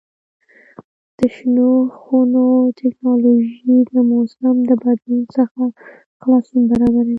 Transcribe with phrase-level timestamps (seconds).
[1.17, 1.69] د شنو
[1.99, 2.45] خونو
[2.81, 5.61] تکنالوژي د موسم له بدلون څخه
[6.21, 7.09] خلاصون برابروي.